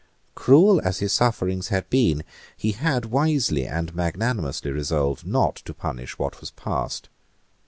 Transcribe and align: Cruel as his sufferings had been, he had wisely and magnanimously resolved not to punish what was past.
Cruel 0.33 0.81
as 0.83 0.97
his 0.97 1.13
sufferings 1.13 1.67
had 1.67 1.87
been, 1.91 2.23
he 2.57 2.71
had 2.71 3.05
wisely 3.11 3.67
and 3.67 3.93
magnanimously 3.93 4.71
resolved 4.71 5.27
not 5.27 5.57
to 5.57 5.75
punish 5.75 6.17
what 6.17 6.41
was 6.41 6.49
past. 6.49 7.07